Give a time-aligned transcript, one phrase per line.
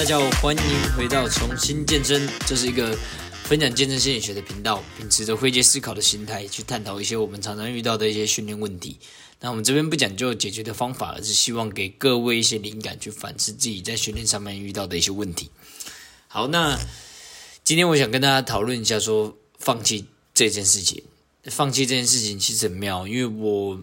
[0.00, 0.62] 大家好，欢迎
[0.96, 2.96] 回到重新健身，这是一个
[3.44, 8.96] 分享健身心理学的频道，秉持着会接思考的心态去探讨一些我们常常遇到的一些训练问题。
[9.40, 15.50] 那我们这边不讲究解决的方法，而是希望给各位一些灵感，去反思自己在训练上面遇到的一些问题。
[16.28, 16.78] 好，那
[17.62, 21.02] 今天我想跟大家讨论一下，说放弃这件事情。
[21.44, 23.78] 放弃这件事情其实很妙，因为我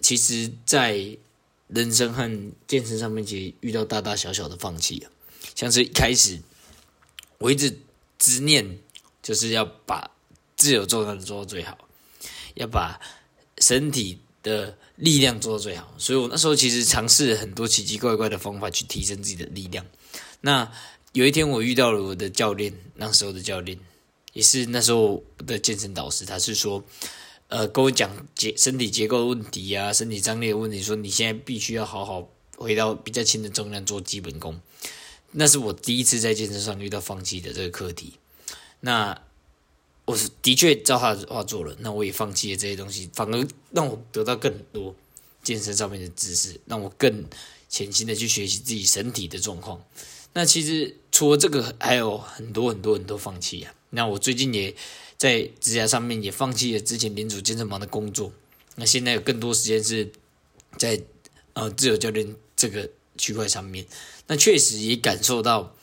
[0.00, 1.18] 其实，在
[1.66, 5.10] 人生和健身上面，其实遇到大大小小的放弃啊。
[5.56, 6.40] 像是一开始，
[7.38, 7.76] 我一直
[8.16, 8.78] 执念，
[9.20, 10.08] 就是要把
[10.56, 11.76] 自由重量做到最好，
[12.54, 13.00] 要把
[13.58, 15.92] 身体的力量做到最好。
[15.98, 19.84] 所以我那时候其实尝试很多奇奇怪怪的方法去提升自己的力量。
[20.40, 20.70] 那
[21.12, 23.76] 有一天，我遇到了我的教练，那时候的教练。
[24.32, 26.84] 也是那时候的健身导师，他是说，
[27.48, 34.60] 呃，跟我讲结身体结构问题啊，身体张力的问题，说你现在必须要好好回到比较轻的重量做基本功。
[35.38, 38.14] 那是我第一次在健身上遇到放弃的这个课题。
[38.80, 39.20] 那
[40.06, 44.94] 我是的确照他的话做了，那我也放弃了这些东西，反而让我得到更多
[45.42, 47.26] 健身上面的知识，让我更
[47.68, 49.84] 潜心的去学习自己身体的状况。
[50.32, 53.74] 那其实除了这个，还有很多很多很多放弃啊。
[53.90, 54.74] 那我最近也
[55.18, 58.32] 在职涯上面也放弃了之前领主健身房的工作，
[58.76, 60.10] 那现在有更多时间是
[60.78, 60.98] 在
[61.52, 63.84] 呃自由教练这个区块上面，
[64.26, 65.74] 那确实也感受到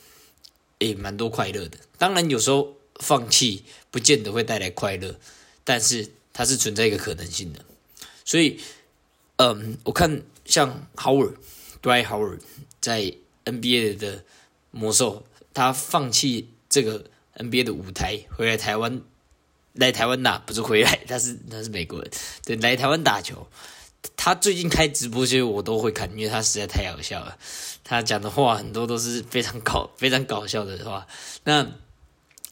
[0.79, 1.77] 诶蛮多快乐的。
[1.97, 5.15] 当然有时候放弃不见得会带来快乐，
[5.63, 7.59] 但是它是存在一个可能性的。
[8.25, 8.59] 所以，
[9.37, 12.39] 嗯，我看像 Howard，Dry Howard
[12.79, 13.13] 在
[13.45, 14.23] NBA 的
[14.71, 17.05] 魔兽，他放弃这个。
[17.35, 19.01] NBA 的舞台回来台湾，
[19.73, 22.11] 来台湾打不是回来，他是他是美国人，
[22.45, 23.47] 对，来台湾打球。
[24.15, 27.37] 他最近开直播，其实我都会看，因为他实在太好笑了。
[27.83, 31.05] 他讲的话很多都是非常搞、非常搞笑的话。
[31.43, 31.63] 那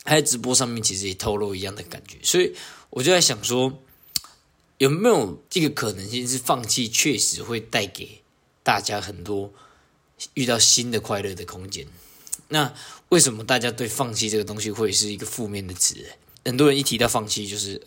[0.03, 2.55] 他在直播上面其实也透露一样的感觉，所以
[2.89, 3.81] 我就在想说，
[4.79, 8.21] 有没有这个可能性是放弃，确实会带给
[8.63, 9.53] 大家很多
[10.33, 11.87] 遇到新的快乐的空间。
[12.49, 12.73] 那
[13.09, 15.95] 为什么大家对放弃这个东西会是一个负面的词？
[16.43, 17.81] 很多人一提到放弃，就是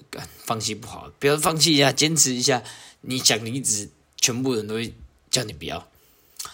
[0.45, 2.63] 放弃不好，不要放弃一下，坚持一下。
[3.03, 4.95] 你想离职，全部人都会
[5.31, 5.89] 叫你不要；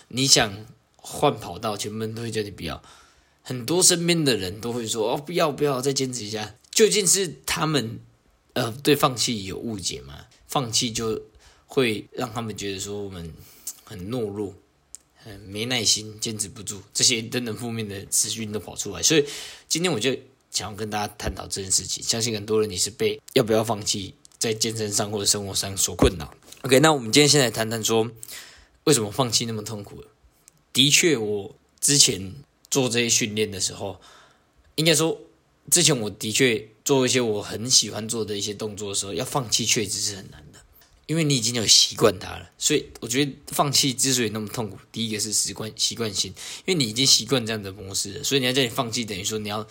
[0.09, 0.67] 你想
[0.97, 2.83] 换跑道，全部人都会叫你不要。
[3.43, 8.01] 很多身边的人都会说：“哦，不要不要，再坚持一下。”究竟是他们
[8.55, 10.27] 呃对放弃有误解吗？
[10.47, 11.21] 放弃就
[11.67, 13.33] 会让他们觉得说我们
[13.85, 14.55] 很懦弱。
[15.25, 19.27] 嗯，没耐心，坚持不住，这些等等负面的资讯都跑出来，所以
[19.69, 20.17] 今天我就
[20.51, 22.03] 想要跟大家探讨这件事情。
[22.03, 26.35] 相信很多人你是被要不要放弃在健身上或者生活上所困扰。
[26.63, 28.11] OK，那我们今天先来谈谈说
[28.85, 30.05] 为什么放弃那么痛苦。
[30.73, 32.35] 的确，我之前
[32.71, 34.01] 做这些训练的时候，
[34.77, 35.19] 应该说
[35.71, 40.61] 之前我的确做一些我很喜欢做的一些动作的时候，要放弃确实是很难的。
[41.07, 46.33] 因为你已经有习惯它了，所以我觉得放弃之所以那么痛苦，第一个是习惯习惯性，
[46.65, 49.67] 因为你已经习惯这样的模式了，所以你要叫你放弃，等于说你要，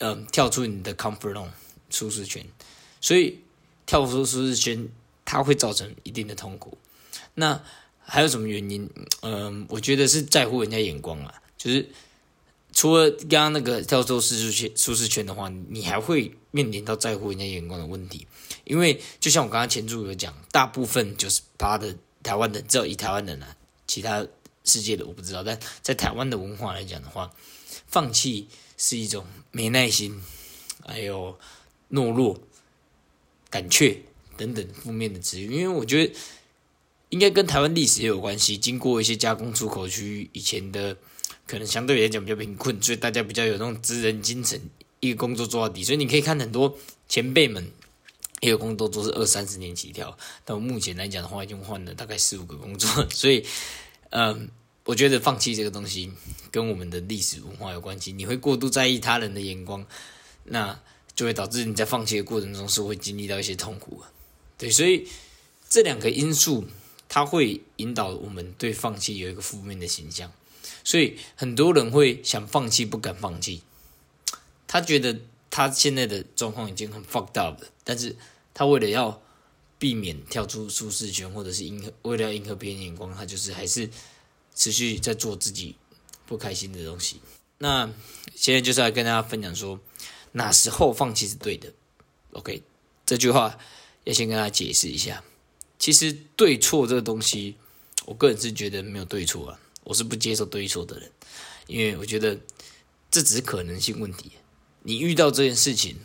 [0.00, 1.48] 嗯，跳出你的 comfort zone
[1.88, 2.44] 舒适圈，
[3.00, 3.38] 所以
[3.86, 4.88] 跳出舒适圈，
[5.24, 6.76] 它会造成一定的痛苦。
[7.34, 7.62] 那
[8.00, 8.90] 还有什么原因？
[9.22, 11.88] 嗯，我觉得是在乎人家眼光啊，就是。
[12.72, 18.28] 除了刚刚那个跳出舒适圈、舒适圈的话，你还会面临到在乎人家眼光的问题。
[18.62, 23.56] 因为就像我刚刚前主有讲，大部分就是八的台湾人，只有以台湾人啊，
[23.88, 24.24] 其他
[24.62, 25.42] 世界的我不知道。
[25.42, 27.32] 但在台湾的文化来讲的话，
[27.88, 28.46] 放弃
[28.80, 30.18] 是一种没耐心，
[30.86, 31.38] 还有
[31.90, 32.40] 懦弱、
[33.50, 34.00] 胆怯
[34.38, 35.52] 等等负面的词语。
[35.52, 36.14] 因为我觉得
[37.10, 40.96] 应该跟台湾历史也有关系，经过一些加工出口区以前的。
[41.46, 44.60] 可能相对来讲比较贫困，所以大家比较有那种职人精神，
[45.00, 45.82] 一个工作做到底。
[45.82, 47.72] 所以你可以看很多前辈们，
[48.40, 52.88] 一个工作都是二三十年起跳，到目前来讲的话，已经换了大概四五个工作。
[53.10, 53.44] 所以，
[54.10, 54.48] 嗯，
[54.84, 56.10] 我觉得放弃这个东西
[56.50, 58.12] 跟我们的历史文化有关系。
[58.12, 59.86] 你会过度在意他人的眼光，
[60.44, 60.80] 那
[61.14, 64.02] 就会导致你在放弃的过程中是会经历到一些痛苦。
[64.56, 65.06] 对，所以
[65.68, 66.66] 这两个因素，
[67.08, 70.32] 它会引导我们对放弃有一个负面的形象。
[70.82, 73.62] 所以很多人会想放弃，不敢放弃。
[74.66, 78.16] 他觉得他现在的状况已经很 fucked up 了，但是
[78.54, 79.20] 他为了要
[79.78, 83.90] 避免跳出舒适圈，或者是迎合为了要迎合别人眼光，他就是还是
[84.54, 85.76] 持续在做自己
[86.26, 87.20] 不开心的东西。
[87.58, 87.90] 那
[88.34, 89.78] 现在就是要跟大家分享说，
[90.32, 91.72] 哪时候放弃是对的。
[92.32, 92.62] OK，
[93.04, 93.58] 这句话
[94.04, 95.22] 要先跟大家解释一下。
[95.78, 97.56] 其实对错这个东西，
[98.06, 99.60] 我个人是觉得没有对错啊。
[99.82, 101.10] 我是不接受对错的人，
[101.66, 102.38] 因为我觉得
[103.10, 104.32] 这只是可能性问题。
[104.82, 105.96] 你遇到这件事情，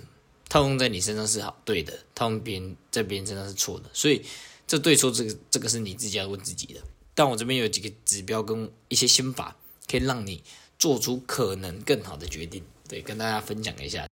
[0.50, 4.26] 套用在你身上是好对的，套用别人在别人身上是错的，所以
[4.66, 6.82] 这对错这个这个是你自己要问自己的。
[7.16, 9.56] 但我这边有几个指标跟一些心法，
[9.90, 10.44] 可以让你
[10.78, 12.62] 做出可能更好的决定。
[12.88, 14.08] 对，跟大家分享一下。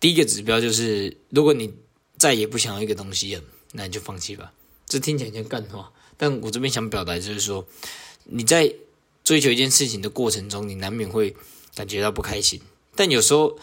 [0.00, 1.72] 第一个指标就是，如果你
[2.16, 3.42] 再也不想要一个东西了，
[3.72, 4.52] 那你就放弃吧。
[4.86, 7.66] 这听起来像干话，但我这边想表达就是说，
[8.24, 8.74] 你在
[9.22, 11.36] 追求一件事情的过程中，你难免会
[11.74, 12.60] 感觉到不开心。
[12.94, 13.58] 但有时候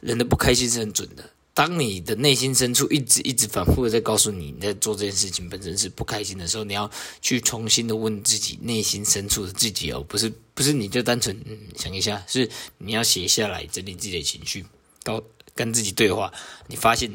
[0.00, 1.30] 人的不开心是很准的。
[1.58, 6.88] 当你的内心深处一直一直反复的在告诉你，你在做这件事情本身是不开心的时候，你要
[7.20, 11.36] 去重新的问自己内心深处的自己哦，不是不是你就单纯
[11.76, 14.64] 想一下，是你要写下来整理自己的情绪，
[15.02, 15.20] 高
[15.52, 16.32] 跟自己对话。
[16.68, 17.10] 你发现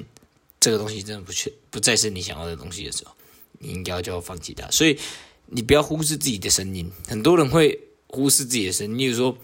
[0.60, 3.13] 这个东西真的不确不再是你想要的东西的时候。
[3.60, 5.00] 你应该就要放弃它，所以
[5.46, 6.92] 你不要忽视自己的声音。
[7.07, 9.38] 很多人会忽视自己的声音，例如说，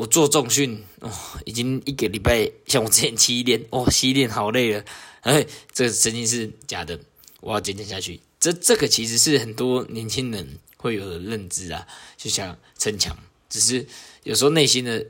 [0.00, 1.12] 我做重训哦，
[1.44, 4.82] 已经一个礼拜，像我之前七练哦，七练好累了，
[5.20, 6.98] 哎，这个声音是假的，
[7.42, 8.18] 我要坚持下去。
[8.38, 11.86] 这这个其实是很多年轻人会有的认知啊，
[12.16, 13.14] 就像逞强，
[13.50, 13.86] 只是
[14.22, 15.06] 有时候内心的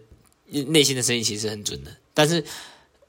[0.48, 2.44] 内心的声音其实很准的，但是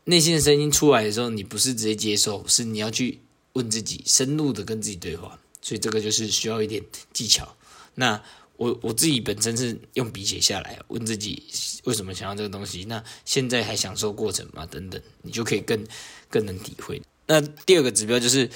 [0.03, 3.19] 内心的声音出来的时候，你不是直接接受，是你要去。
[3.53, 6.81] 问自己，深入的跟自己对话，所以这个就是需要一点
[7.11, 7.53] 技巧。
[7.95, 8.23] 那
[8.61, 11.41] 我我自己本身是用笔写下来，问自己
[11.85, 14.67] 为什么想要这个东西，那现在还享受过程吗？
[14.67, 15.83] 等等，你就可以更
[16.29, 17.01] 更能体会。
[17.25, 18.51] 那第二个指标就是，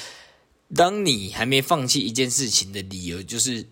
[0.76, 3.66] 当你还没放弃一件事情的理由，就是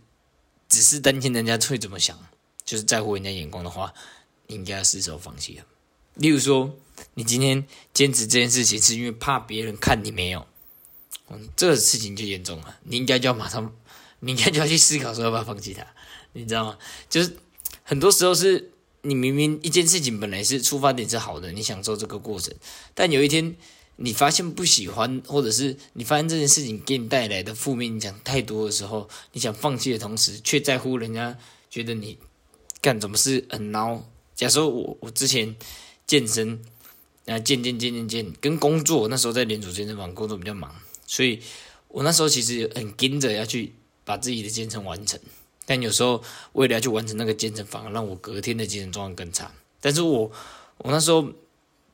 [0.67, 2.17] 只是担心人家会怎么想，
[2.65, 3.93] 就是在乎人家眼光的话，
[4.47, 5.65] 你应该要失手放弃了。
[6.15, 6.75] 例如说，
[7.13, 7.63] 你今天
[7.93, 10.47] 坚持这件事情，是因为怕别人看你没有。
[11.29, 13.71] 嗯，这个事情就严重了，你应该就要马上，
[14.21, 15.85] 你应该就要去思考说要不要放弃它，
[16.33, 16.77] 你知道吗？
[17.09, 17.37] 就是
[17.83, 18.71] 很多时候是
[19.01, 22.53] 你明明一件事情本来是出发点是好的，你享受这个过程，
[22.93, 23.55] 但有一天
[23.97, 31.37] 你发现不喜欢，或者是你发现这件事情给你带来的负面影响太多的时候，你想放弃的同时，却在乎人家
[31.69, 32.17] 觉得你
[32.81, 34.01] 干怎么是很孬。
[34.33, 35.55] 假设我我之前
[36.07, 36.59] 健身，
[37.27, 40.73] 啊健健健健健，跟工作那时候在连锁健身房工作比较忙。
[41.05, 41.39] 所以，
[41.89, 45.19] 我那时候其实很跟着要去把自己的健身完成，
[45.65, 46.21] 但有时候
[46.53, 49.51] 为了要去完成那个健身，反而让我隔天的精神状况更差。
[49.79, 50.31] 但是我，
[50.77, 51.31] 我那时候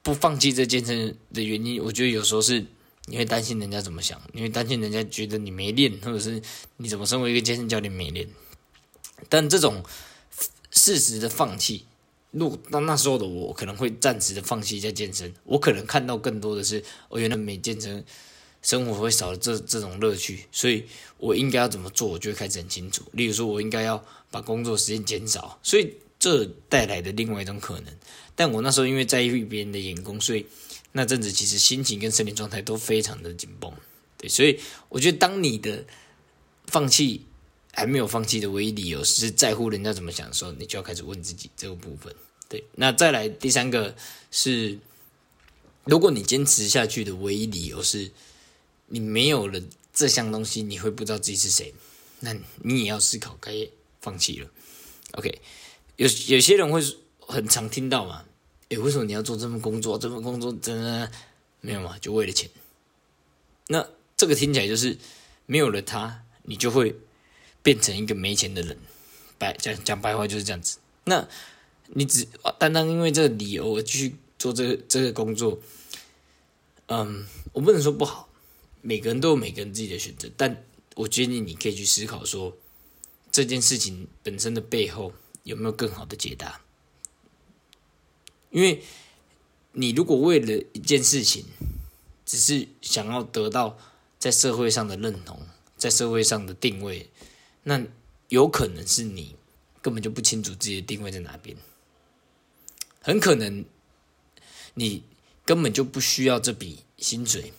[0.01, 2.65] 不放弃这健身的原因，我觉得有时候是
[3.05, 6.41] 你会担心人家怎么想，你会担心人家觉得你没练，或者是
[6.77, 8.27] 你怎么身为一个健身教练没练。
[9.27, 9.83] 但这种
[10.71, 11.85] 事实的放弃，
[12.31, 18.03] 如那那时候的我可能会暂时的放弃一下健身，我可能看到更多的是，我原来没健身。
[18.61, 20.83] 生活会少了这这种乐趣，所以
[21.17, 23.03] 我应该要怎么做，我就会开始很清楚。
[23.13, 27.93] 例如说，我应该要把工作时间减少，所以这带来的另外一种可能。
[28.35, 30.45] 但我那时候因为在意别人的眼光，所以
[30.91, 33.71] 那阵子其实心情跟身体状态都非常的紧绷。
[34.17, 34.59] 对，所以
[34.89, 35.85] 我觉得当你的
[36.67, 37.25] 放弃
[37.71, 42.13] 还没有放弃的唯一理由是在乎人家怎么想的时候，你就要开始问自己这个部分。
[42.49, 43.95] 对，那再来第三个
[44.31, 44.77] 是，
[45.85, 48.11] 如果你坚持下去的唯一理由是。
[48.89, 49.61] 你没有了
[49.93, 51.73] 这项东西，你会不知道自己是谁，
[52.19, 53.67] 那你也要思考该
[54.01, 54.49] 放弃了。
[55.13, 55.41] OK，
[55.95, 56.81] 有有些人会
[57.19, 58.25] 很常听到嘛，
[58.69, 59.97] 诶，为什么你要做这份工作？
[59.97, 61.11] 这份工作真的
[61.61, 61.97] 没有嘛？
[61.99, 62.49] 就为了钱？
[63.67, 64.97] 那这个听起来就是
[65.45, 66.95] 没有了他，你就会
[67.61, 68.77] 变成一个没钱的人。
[69.37, 70.77] 白讲讲白话就是这样子。
[71.05, 71.27] 那
[71.87, 72.27] 你只
[72.57, 75.59] 单单因为这个理由而继续做这个这个工作，
[76.85, 78.28] 嗯，我不能说不好。
[78.81, 80.63] 每个人都有每个人自己的选择，但
[80.95, 82.57] 我建议你可以去思考说，
[83.31, 86.61] 这件事情本身的背后有没有更好的解答？
[88.51, 88.81] 因为
[89.73, 91.45] 你如果为了一件事情，
[92.25, 93.77] 只是想要得到
[94.17, 95.41] 在社会上的认同，
[95.77, 97.09] 在社会上的定位，
[97.63, 97.85] 那
[98.29, 99.35] 有可能是你
[99.81, 101.55] 根本就不清楚自己的定位在哪边，
[103.01, 103.63] 很可能
[104.73, 105.03] 你
[105.45, 107.53] 根本就不需要这笔薪水。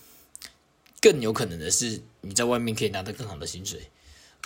[1.01, 3.81] 更有可能的是，你在外面可以拿到更好的薪水，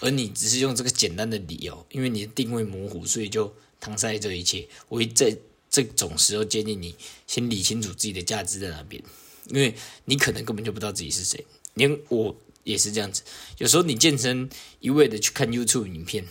[0.01, 4.69] 而你只是用这个简单的理由，因为你的定位模糊，所以就搪塞这一切。
[4.89, 5.37] 我会在
[5.69, 6.95] 这种时候建议你
[7.27, 9.03] 先理清楚自己的价值在哪边，
[9.49, 11.45] 因为你可能根本就不知道自己是谁。
[11.75, 13.23] 连我也是这样子，
[13.59, 16.25] 有时候你健身一味的去看 YouTube 影片，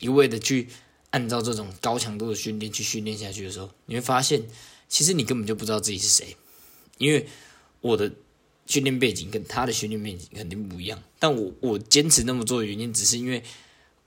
[0.00, 0.66] 一味的去
[1.10, 4.42] 按照这种高强度的训练去训练下去的时候，你会发现，
[4.88, 6.36] 其实你根本就不知道自己是谁，
[6.98, 7.28] 因为
[7.80, 8.12] 我的。
[8.68, 13.42] 训练背景跟他的训练背景肯定不一样，但我我坚持那么做的原因，只是因为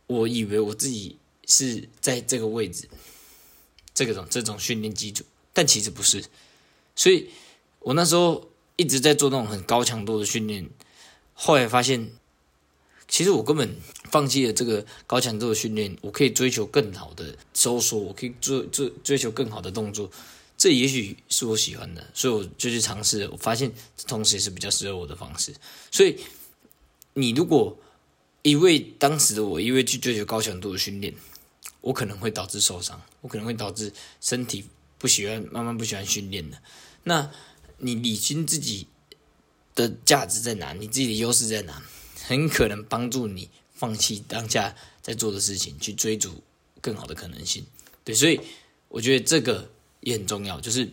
[0.06, 2.88] 我以为我自己是在这个位置，
[3.94, 6.24] 这个种这种训练基础，但其实不是。
[6.96, 7.30] 所以
[7.80, 10.70] 我那时候一直在做那种很高强度的训练，
[11.34, 12.12] 后来发现，
[13.08, 13.76] 其实我根本
[14.12, 20.12] 放弃了这个高强度的训练，我可以追求更好的收缩，我可以做做追求更好的动作，
[20.62, 23.72] 这也许是我喜欢的，所以我就去尝试，我发现
[24.06, 25.52] 同时也是比较适合我的方式。
[25.90, 26.20] 所以
[27.16, 27.76] 你如果
[28.44, 31.16] 一味当时的我一味去追求高强度的训练，
[31.82, 34.64] 我可能会导致受伤，我可能会导致身体
[35.00, 36.62] 不喜欢，慢慢不喜欢训练的。
[37.06, 37.32] 那
[37.80, 38.86] 你理清自己
[39.74, 41.82] 的价值在哪，你自己的优势在哪，
[42.28, 46.44] 很可能帮助你放弃当下在做的事情，去追逐
[46.80, 47.66] 更好的可能性。
[48.04, 48.40] 对，所以
[48.90, 50.60] 我觉得这个也很重要。
[50.62, 50.92] 就是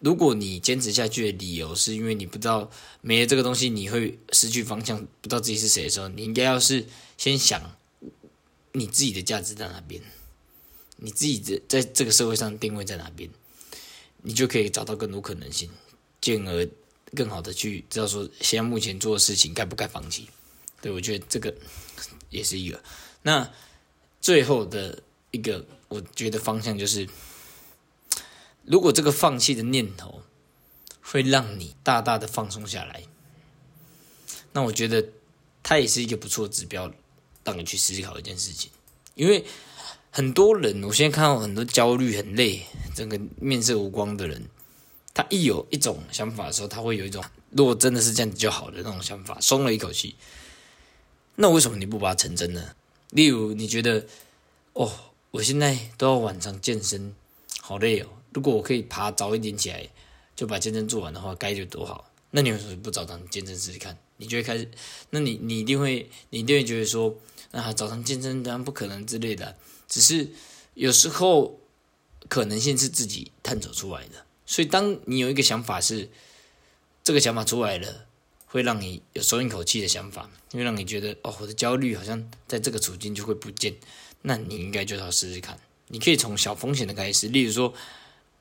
[0.00, 2.70] 如果你坚持下去的理由是因为你不知道
[3.00, 6.84] 没了这个东西你会失去方向，不知道自己是谁的时候，你应该要是
[7.16, 7.76] 先想
[8.72, 10.02] 你自己的价值在哪边。
[10.98, 13.28] 你自己在在这个社会上定位在哪边，
[14.22, 15.68] 你就可以找到更多可能性，
[16.22, 16.66] 进而
[17.14, 20.26] 更好的去知道说现在目前做的事情该不该放弃。
[20.80, 21.54] 对我觉得这个
[22.30, 22.82] 也是一个。
[23.22, 23.52] 那
[24.22, 27.06] 最后的一个，我觉得方向就是，
[28.66, 30.22] 如果这个放弃的念头
[31.00, 33.04] 会让你大大的放松下来，
[34.52, 35.08] 那我觉得
[35.62, 36.92] 它也是一个不错的指标，
[37.44, 38.70] 让你去思考一件事情，
[39.14, 39.44] 因为。
[40.12, 42.62] 很多人，我现在看到很多焦虑、很累、
[42.94, 44.48] 整个面色无光的人，
[45.12, 50.16] 他一有一种想法的时候，他会有一种如果真的是这样子就好的那种想法，松了一口气。
[51.34, 52.74] 那为什么你不把它成真呢？
[53.10, 54.06] 例如，你觉得
[54.72, 54.90] 哦，
[55.32, 57.14] 我现在都要晚上健身，
[57.60, 58.06] 好累哦。
[58.36, 59.88] 如果我可以爬早一点起来，
[60.36, 62.12] 就把健身做完的话，该有多好。
[62.32, 63.96] 那你为什么不早上健身试试看？
[64.18, 64.70] 你就会开始，
[65.08, 67.16] 那你你一定会，你一定会觉得说，
[67.52, 69.56] 啊，早上健身当然不可能之类的。
[69.88, 70.28] 只是
[70.74, 71.58] 有时候
[72.28, 76.10] 可能性是自己探索出来的，所以当你有一个想法是
[77.02, 78.04] 这个想法出来了，
[78.44, 83.74] 会让你有松一口气的想法，会让你觉得哦，我的焦虑好像在这个处境就会不见，
[84.20, 85.58] 那你应该就要试试看。
[85.88, 87.72] 你可以从小风险的开始，例如说，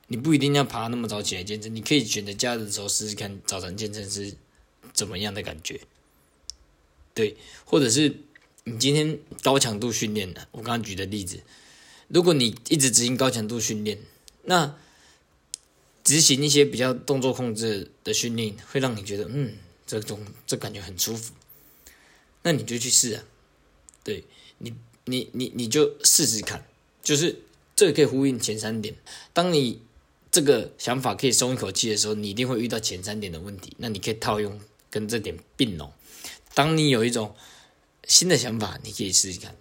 [0.07, 4.35] 你不一定要爬那么早起来健身，你可以选择假日的时候试试看早晨健身是
[4.93, 5.81] 怎么样的感觉，
[7.13, 8.17] 对，或者是。
[8.67, 11.39] 你今天高强度训练的，我刚刚举的例子，
[12.07, 13.99] 如果你一直执行高强度训练，
[14.45, 14.75] 那
[16.03, 19.53] 执行一些比较动作控制的训练，会让你觉得，嗯，
[19.85, 21.35] 这种这感觉很舒服，
[22.41, 23.23] 那你就去试啊，
[24.03, 24.23] 对
[24.57, 26.65] 你，你你你就试试看，
[27.03, 27.43] 就是
[27.75, 28.95] 这个可以呼应前三点。
[29.31, 29.79] 当你
[30.35, 35.93] 这个想法可以松一口气的时候，你一定会遇到前三点的问题，那你可以套用跟这点并拢。
[36.53, 37.33] 当你有一种
[38.05, 39.55] 新的想法，你可以试试看，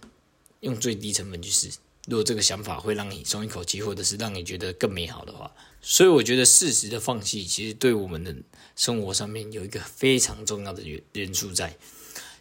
[0.59, 1.69] 用最低成本去试。
[2.09, 5.49] 如果这个想法会让你松一口气，或者是让你觉得更美好的话，
[5.81, 8.35] 所以我觉得适时的放弃，其实对我们的
[8.75, 11.77] 生活上面有一个非常重要的元元素在。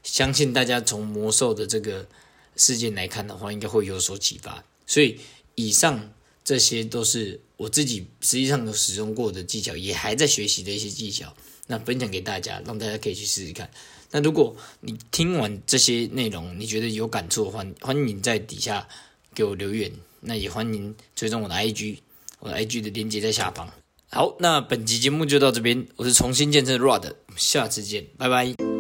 [0.03, 2.09] 相信大家从魔兽的这个
[2.57, 4.65] 事件来看的话，应该会有所启发。
[4.89, 5.21] 所以
[5.55, 6.13] 以上
[6.43, 11.35] 这些都是我自己实际上有使用过的技巧，也还在学习的一些技巧，
[11.67, 13.71] 那分享给大家，让大家可以去试试看。
[14.11, 18.87] 那如果你听完这些内容，你觉得有感触的话，欢迎在底下
[19.35, 19.91] 给我留言。
[20.27, 21.99] 那也欢迎追踪我的 IG，
[22.39, 23.71] 我的 IG 的链接在下方。
[24.09, 28.74] 好，那本期节目就到这边，我是重新见证 Rod，下次见，拜拜。